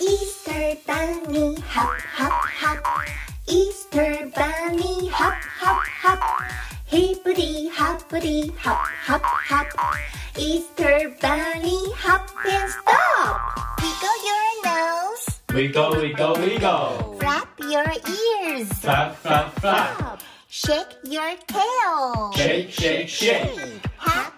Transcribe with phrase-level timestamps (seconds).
[0.00, 3.08] Easter bunny hop hop hop.
[3.48, 6.22] Easter bunny hop hop hop.
[6.86, 9.66] Hippity hoppity hop hop hop.
[10.38, 13.80] Easter bunny hop and stop.
[13.82, 15.26] Wiggle your nose.
[15.52, 17.16] Wiggle, wiggle, wiggle.
[17.18, 18.68] Flap your ears.
[18.74, 20.22] Flap, flap, flap.
[20.48, 22.32] Shake your tail.
[22.36, 23.82] Shake, shake, shake.
[23.98, 24.37] Happy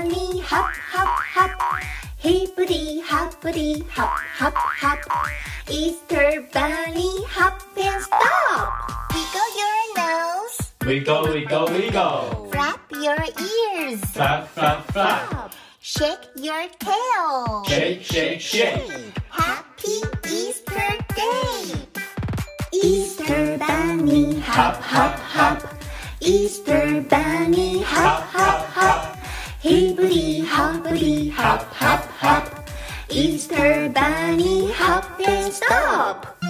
[0.00, 1.82] Bunny hop hop hop.
[2.16, 4.98] Hippity hoppity hop hop hop.
[5.10, 5.28] Hop
[5.68, 9.12] Easter bunny hop and stop.
[9.12, 10.72] Wiggle your nose.
[10.86, 12.48] Wiggle, wiggle, wiggle.
[12.50, 14.00] Flap your ears.
[14.16, 15.52] Flap, flap, flap.
[15.80, 17.64] Shake your tail.
[17.68, 18.90] Shake, shake, shake.
[19.28, 20.00] Happy
[20.32, 21.74] Easter Day.
[22.72, 25.74] Easter bunny hop hop hop.
[26.22, 29.09] Easter bunny hop hop hop.
[29.62, 32.70] Hippity hoppity hop hop hop.
[33.10, 36.40] Easter bunny hop and stop.